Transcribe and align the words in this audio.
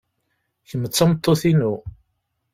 Kemm 0.69 0.83
d 0.87 0.93
tameṭṭut-inu. 0.93 1.73